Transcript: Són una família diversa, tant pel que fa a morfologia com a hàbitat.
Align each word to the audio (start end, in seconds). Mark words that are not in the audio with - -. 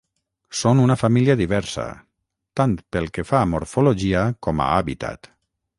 Són 0.61 0.79
una 0.83 0.95
família 1.01 1.35
diversa, 1.41 1.85
tant 2.61 2.75
pel 2.97 3.13
que 3.19 3.27
fa 3.33 3.43
a 3.45 3.53
morfologia 3.55 4.29
com 4.49 4.67
a 4.69 4.73
hàbitat. 4.79 5.35